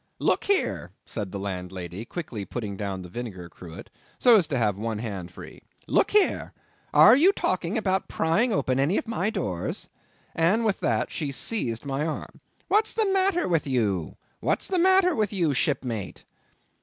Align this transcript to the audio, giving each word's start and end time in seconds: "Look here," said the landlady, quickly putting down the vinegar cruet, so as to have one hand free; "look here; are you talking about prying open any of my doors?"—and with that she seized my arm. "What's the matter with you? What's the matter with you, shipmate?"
"Look 0.17 0.45
here," 0.45 0.89
said 1.05 1.31
the 1.31 1.37
landlady, 1.37 2.05
quickly 2.05 2.43
putting 2.43 2.75
down 2.75 3.03
the 3.03 3.07
vinegar 3.07 3.49
cruet, 3.49 3.91
so 4.17 4.35
as 4.35 4.47
to 4.47 4.57
have 4.57 4.75
one 4.75 4.97
hand 4.97 5.29
free; 5.31 5.61
"look 5.87 6.09
here; 6.09 6.53
are 6.91 7.15
you 7.15 7.31
talking 7.31 7.77
about 7.77 8.07
prying 8.07 8.51
open 8.51 8.79
any 8.79 8.97
of 8.97 9.07
my 9.07 9.29
doors?"—and 9.29 10.65
with 10.65 10.79
that 10.79 11.11
she 11.11 11.31
seized 11.31 11.85
my 11.85 12.03
arm. 12.03 12.41
"What's 12.67 12.95
the 12.95 13.05
matter 13.13 13.47
with 13.47 13.67
you? 13.67 14.17
What's 14.39 14.65
the 14.65 14.79
matter 14.79 15.13
with 15.13 15.31
you, 15.31 15.53
shipmate?" 15.53 16.25